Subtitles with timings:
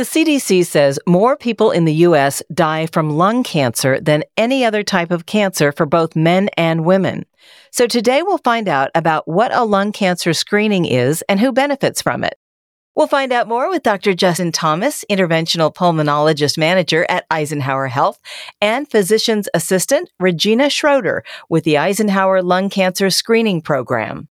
[0.00, 2.42] The CDC says more people in the U.S.
[2.54, 7.26] die from lung cancer than any other type of cancer for both men and women.
[7.70, 12.00] So today we'll find out about what a lung cancer screening is and who benefits
[12.00, 12.38] from it.
[12.96, 14.14] We'll find out more with Dr.
[14.14, 18.18] Justin Thomas, interventional pulmonologist manager at Eisenhower Health,
[18.62, 24.28] and physician's assistant Regina Schroeder with the Eisenhower Lung Cancer Screening Program.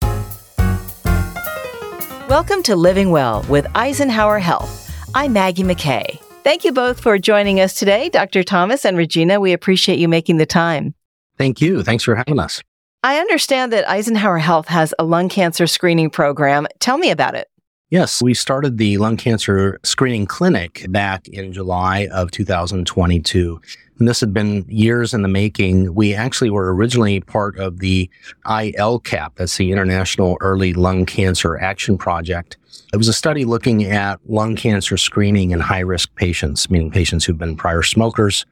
[2.30, 4.85] Welcome to Living Well with Eisenhower Health.
[5.18, 6.20] I'm Maggie McKay.
[6.44, 8.44] Thank you both for joining us today, Dr.
[8.44, 9.40] Thomas and Regina.
[9.40, 10.94] We appreciate you making the time.
[11.38, 11.84] Thank you.
[11.84, 12.62] Thanks for having us.
[13.02, 16.68] I understand that Eisenhower Health has a lung cancer screening program.
[16.80, 17.48] Tell me about it.
[17.92, 23.62] Yes, we started the lung cancer screening clinic back in July of 2022.
[24.00, 25.94] And this had been years in the making.
[25.94, 28.10] We actually were originally part of the
[28.48, 32.58] ILCAP, that's the International Early Lung Cancer Action Project.
[32.92, 37.24] It was a study looking at lung cancer screening in high risk patients, meaning patients
[37.24, 38.48] who've been prior smokers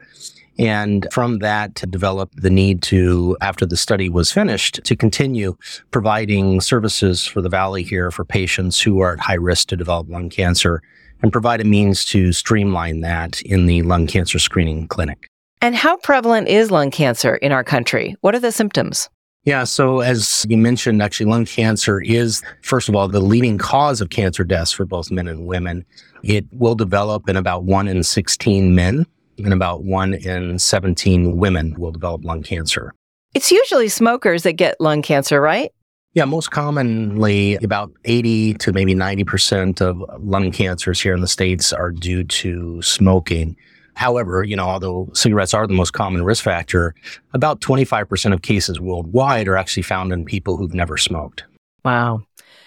[0.60, 5.56] and from that, to develop the need to, after the study was finished, to continue
[5.92, 10.10] providing services for the Valley here for patients who are at high risk to develop
[10.10, 10.82] lung cancer
[11.22, 15.28] and provide a means to streamline that in the lung cancer screening clinic.
[15.62, 18.16] And how prevalent is lung cancer in our country?
[18.22, 19.10] What are the symptoms?
[19.46, 24.00] Yeah, so as you mentioned, actually, lung cancer is, first of all, the leading cause
[24.02, 25.86] of cancer deaths for both men and women.
[26.24, 29.06] It will develop in about 1 in 16 men
[29.44, 32.94] and about one in 17 women will develop lung cancer.
[33.34, 35.72] It's usually smokers that get lung cancer, right?
[36.14, 41.74] Yeah, most commonly, about 80 to maybe 90% of lung cancers here in the States
[41.74, 43.58] are due to smoking.
[43.96, 46.94] However, you know, although cigarettes are the most common risk factor,
[47.34, 51.44] about 25% of cases worldwide are actually found in people who've never smoked.
[51.84, 52.22] Wow.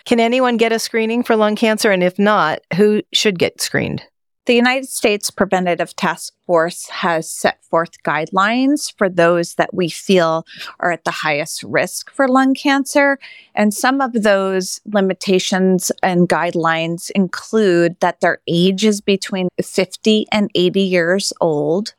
[0.05, 1.91] Can anyone get a screening for lung cancer?
[1.91, 4.03] And if not, who should get screened?
[4.47, 10.47] The United States Preventative Task Force has set forth guidelines for those that we feel
[10.79, 13.19] are at the highest risk for lung cancer.
[13.57, 20.49] And some of those limitations and guidelines include that their age is between 50 and
[20.55, 21.95] 80 years old,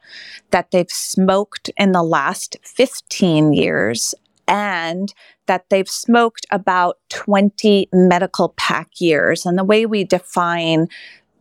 [0.51, 4.16] that they've smoked in the last 15 years,
[4.47, 5.13] and
[5.47, 9.45] that they've smoked about 20 medical pack years.
[9.45, 10.88] And the way we define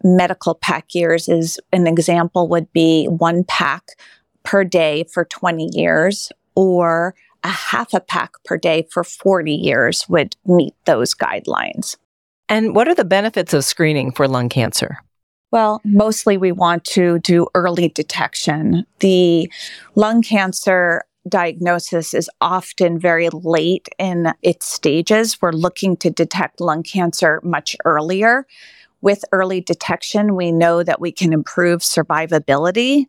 [0.07, 3.83] medical pack years is an example would be one pack
[4.45, 10.09] per day for 20 years or a half a pack per day for 40 years
[10.09, 11.97] would meet those guidelines.
[12.49, 14.99] And what are the benefits of screening for lung cancer?
[15.51, 18.85] Well, mostly we want to do early detection.
[19.01, 19.51] The
[19.95, 25.41] lung cancer diagnosis is often very late in its stages.
[25.43, 28.47] We're looking to detect lung cancer much earlier
[29.01, 33.05] with early detection, we know that we can improve survivability.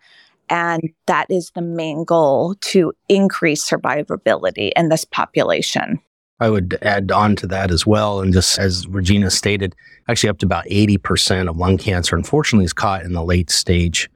[0.50, 6.00] And that is the main goal to increase survivability in this population.
[6.40, 8.22] I would add on to that as well.
[8.22, 9.76] And just as Regina stated,
[10.08, 14.10] actually up to about 80% of lung cancer, unfortunately, is caught in the late stage.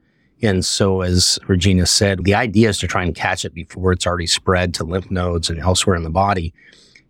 [0.43, 4.07] And so, as Regina said, the idea is to try and catch it before it's
[4.07, 6.53] already spread to lymph nodes and elsewhere in the body.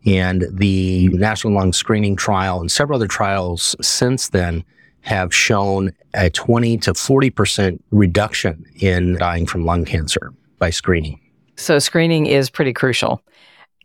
[0.06, 4.64] And the National Lung Screening Trial and several other trials since then
[5.02, 11.20] have shown a 20 to 40% reduction in dying from lung cancer by screening.
[11.56, 13.22] So, screening is pretty crucial.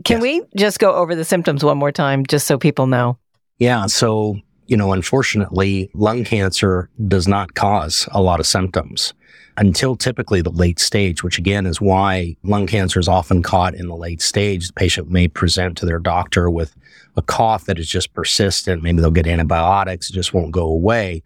[0.05, 0.23] Can yes.
[0.23, 3.19] we just go over the symptoms one more time, just so people know?
[3.59, 3.87] Yeah.
[3.87, 9.15] So, you know, unfortunately, lung cancer does not cause a lot of symptoms
[9.59, 13.89] until typically the late stage, which again is why lung cancer is often caught in
[13.89, 14.69] the late stage.
[14.69, 16.75] The patient may present to their doctor with
[17.17, 18.83] a cough that is just persistent.
[18.83, 21.23] Maybe they'll get antibiotics, it just won't go away.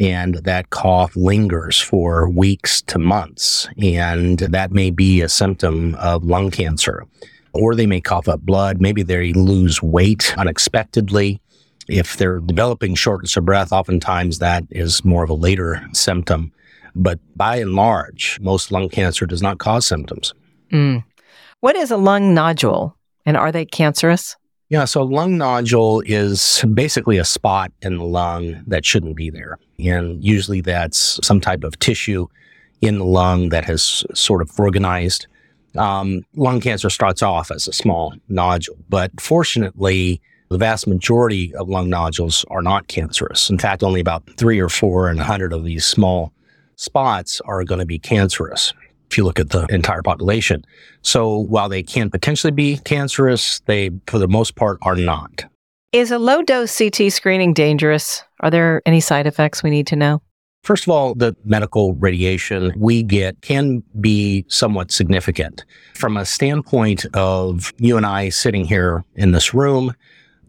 [0.00, 3.68] And that cough lingers for weeks to months.
[3.82, 7.04] And that may be a symptom of lung cancer.
[7.52, 8.80] Or they may cough up blood.
[8.80, 11.40] Maybe they lose weight unexpectedly.
[11.88, 16.52] If they're developing shortness of breath, oftentimes that is more of a later symptom.
[16.98, 20.34] But by and large, most lung cancer does not cause symptoms.
[20.72, 21.04] Mm.
[21.60, 24.36] What is a lung nodule and are they cancerous?
[24.68, 29.30] Yeah, so a lung nodule is basically a spot in the lung that shouldn't be
[29.30, 29.58] there.
[29.78, 32.26] And usually that's some type of tissue
[32.82, 35.26] in the lung that has sort of organized.
[35.76, 41.68] Um, lung cancer starts off as a small nodule, but fortunately, the vast majority of
[41.68, 43.50] lung nodules are not cancerous.
[43.50, 46.32] In fact, only about three or four in a hundred of these small
[46.78, 48.72] spots are going to be cancerous
[49.10, 50.64] if you look at the entire population.
[51.02, 55.44] So while they can potentially be cancerous, they, for the most part, are not.
[55.92, 58.22] Is a low dose CT screening dangerous?
[58.40, 60.22] Are there any side effects we need to know?
[60.62, 65.64] First of all, the medical radiation we get can be somewhat significant.
[65.94, 69.94] From a standpoint of you and I sitting here in this room,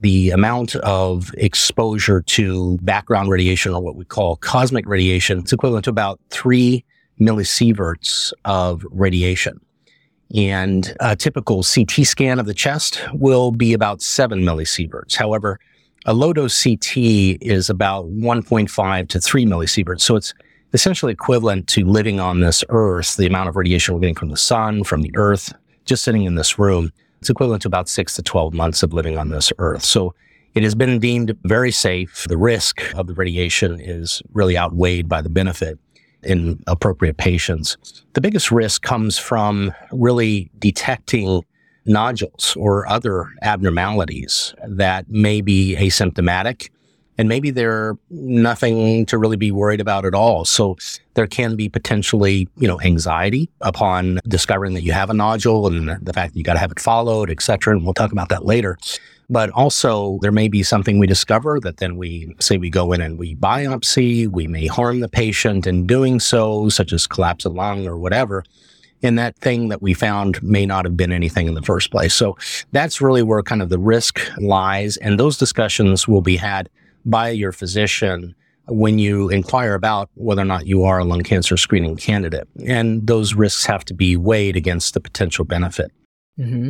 [0.02, 5.86] the amount of exposure to background radiation or what we call cosmic radiation is equivalent
[5.86, 6.86] to about three
[7.20, 9.60] millisieverts of radiation.
[10.36, 15.16] And a typical CT scan of the chest will be about seven millisieverts.
[15.16, 15.60] However,
[16.06, 16.98] a low dose CT
[17.42, 20.02] is about 1.5 to 3 millisieverts.
[20.02, 20.34] So it's
[20.74, 24.38] essentially equivalent to living on this earth, the amount of radiation we're getting from the
[24.38, 25.52] sun, from the earth,
[25.86, 26.92] just sitting in this room.
[27.20, 29.84] It's equivalent to about six to 12 months of living on this earth.
[29.84, 30.14] So
[30.56, 32.26] it has been deemed very safe.
[32.28, 35.78] The risk of the radiation is really outweighed by the benefit
[36.24, 37.78] in appropriate patients.
[38.14, 41.44] The biggest risk comes from really detecting
[41.86, 46.70] nodules or other abnormalities that may be asymptomatic
[47.20, 50.46] and maybe they're nothing to really be worried about at all.
[50.46, 50.78] So
[51.16, 55.90] there can be potentially, you know, anxiety upon discovering that you have a nodule and
[56.02, 57.76] the fact that you got to have it followed, et cetera.
[57.76, 58.78] And we'll talk about that later.
[59.30, 63.02] But also there may be something we discover that then we say we go in
[63.02, 67.54] and we biopsy, we may harm the patient in doing so, such as collapse of
[67.54, 68.46] lung or whatever.
[69.04, 72.14] And that thing that we found may not have been anything in the first place.
[72.14, 72.38] So
[72.72, 74.96] that's really where kind of the risk lies.
[74.98, 76.70] And those discussions will be had
[77.10, 78.36] by your physician
[78.68, 82.48] when you inquire about whether or not you are a lung cancer screening candidate.
[82.66, 85.92] And those risks have to be weighed against the potential benefit.
[86.40, 86.70] Mm-hmm.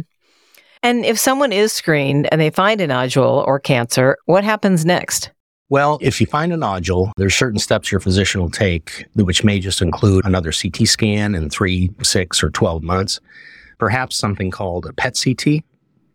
[0.82, 5.32] And if someone is screened and they find a nodule or cancer, what happens next?
[5.68, 9.60] Well, if you find a nodule, there's certain steps your physician will take, which may
[9.60, 13.20] just include another CT scan in three, six, or 12 months.
[13.78, 15.64] Perhaps something called a PET CT.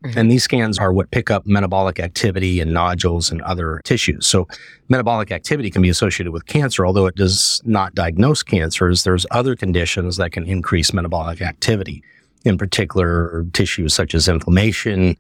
[0.04, 0.18] Mm-hmm.
[0.18, 4.26] And these scans are what pick up metabolic activity and nodules and other tissues.
[4.26, 4.46] So
[4.88, 9.04] metabolic activity can be associated with cancer, although it does not diagnose cancers.
[9.04, 12.02] There's other conditions that can increase metabolic activity,
[12.44, 15.16] in particular tissues such as inflammation,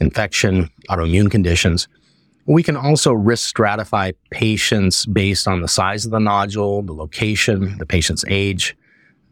[0.00, 1.88] infection, autoimmune conditions.
[2.44, 7.78] We can also risk stratify patients based on the size of the nodule, the location,
[7.78, 8.76] the patient's age,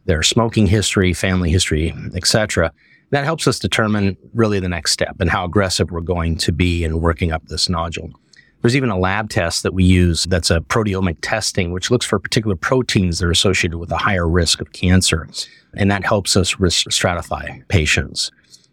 [0.06, 2.72] their smoking history, family history, etc.
[3.10, 6.84] That helps us determine really the next step and how aggressive we're going to be
[6.84, 8.10] in working up this nodule.
[8.62, 12.18] There's even a lab test that we use that's a proteomic testing, which looks for
[12.18, 15.28] particular proteins that are associated with a higher risk of cancer.
[15.74, 18.32] And that helps us risk stratify patients.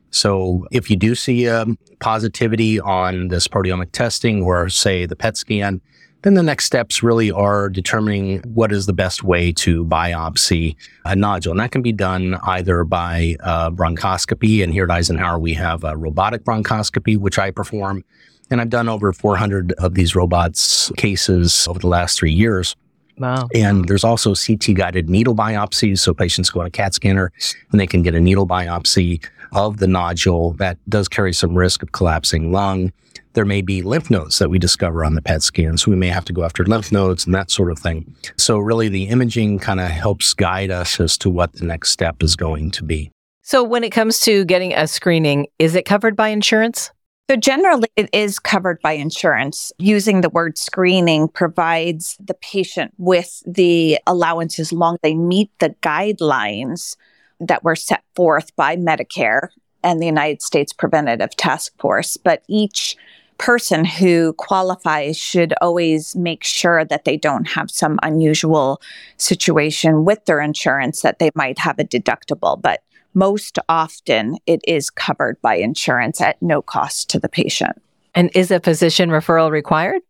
[0.10, 1.66] So if you do see a
[2.00, 5.82] positivity on this proteomic testing or say the PET scan,
[6.24, 10.76] then the next steps really are determining what is the best way to biopsy
[11.06, 11.52] a nodule.
[11.52, 14.64] And that can be done either by uh, bronchoscopy.
[14.64, 18.04] And here at Eisenhower, we have a robotic bronchoscopy, which I perform.
[18.50, 22.76] And I've done over 400 of these robots cases over the last three years.
[23.18, 23.48] Wow.
[23.54, 26.00] And there's also CT guided needle biopsies.
[26.00, 27.32] So patients go on a CAT scanner
[27.72, 31.84] and they can get a needle biopsy of the nodule that does carry some risk
[31.84, 32.92] of collapsing lung.
[33.34, 35.78] There may be lymph nodes that we discover on the PET scan.
[35.78, 38.16] So we may have to go after lymph nodes and that sort of thing.
[38.38, 42.22] So really the imaging kind of helps guide us as to what the next step
[42.22, 43.12] is going to be.
[43.42, 46.92] So when it comes to getting a screening, is it covered by insurance?
[47.30, 49.72] So generally it is covered by insurance.
[49.80, 55.50] Using the word screening provides the patient with the allowance as long as they meet
[55.60, 56.96] the guidelines
[57.40, 59.50] that were set forth by Medicare
[59.84, 62.18] and the United States Preventative Task Force.
[62.18, 62.96] But each
[63.38, 68.82] person who qualifies should always make sure that they don't have some unusual
[69.18, 72.62] situation with their insurance that they might have a deductible.
[72.62, 77.82] But most often it is covered by insurance at no cost to the patient.
[78.16, 80.02] And is a physician referral required?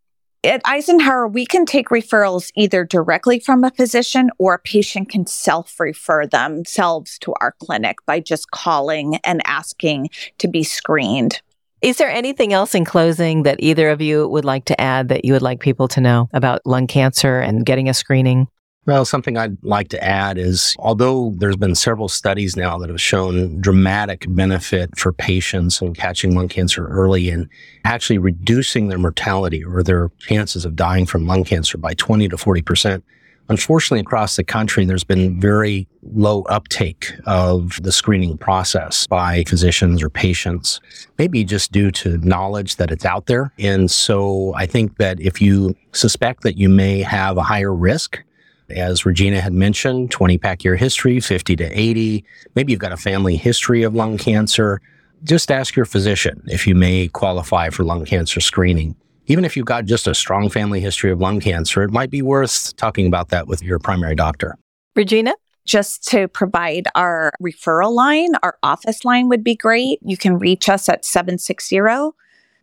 [0.45, 5.25] At Eisenhower, we can take referrals either directly from a physician or a patient can
[5.25, 11.41] self refer themselves to our clinic by just calling and asking to be screened.
[11.83, 15.25] Is there anything else in closing that either of you would like to add that
[15.25, 18.47] you would like people to know about lung cancer and getting a screening?
[18.85, 23.01] Well, something I'd like to add is although there's been several studies now that have
[23.01, 27.49] shown dramatic benefit for patients in catching lung cancer early and
[27.83, 32.37] actually reducing their mortality or their chances of dying from lung cancer by 20 to
[32.37, 33.03] 40%.
[33.49, 40.01] Unfortunately, across the country, there's been very low uptake of the screening process by physicians
[40.01, 40.79] or patients,
[41.17, 43.51] maybe just due to knowledge that it's out there.
[43.59, 48.23] And so I think that if you suspect that you may have a higher risk,
[48.69, 52.23] as Regina had mentioned, 20 pack year history, 50 to 80.
[52.55, 54.81] Maybe you've got a family history of lung cancer.
[55.23, 58.95] Just ask your physician if you may qualify for lung cancer screening.
[59.27, 62.21] Even if you've got just a strong family history of lung cancer, it might be
[62.21, 64.57] worth talking about that with your primary doctor.
[64.95, 65.33] Regina?
[65.65, 69.99] Just to provide our referral line, our office line would be great.
[70.01, 71.77] You can reach us at 760